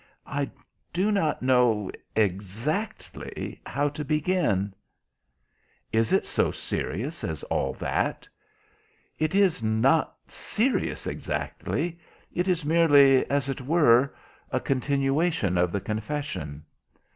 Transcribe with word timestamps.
"I 0.25 0.49
do 0.93 1.11
not 1.11 1.43
know 1.43 1.91
exactly 2.15 3.61
how 3.67 3.87
to 3.89 4.03
begin." 4.03 4.73
"Is 5.91 6.11
it 6.11 6.25
so 6.25 6.49
serious 6.49 7.23
as 7.23 7.43
all 7.43 7.73
that?" 7.73 8.27
"It 9.19 9.35
is 9.35 9.61
not 9.61 10.15
serious 10.27 11.05
exactly—it 11.05 12.47
is 12.47 12.65
merely, 12.65 13.29
as 13.29 13.47
it 13.47 13.61
were, 13.61 14.15
a 14.49 14.59
continuation 14.59 15.55
of 15.55 15.71
the 15.71 15.79
confession." 15.81 16.65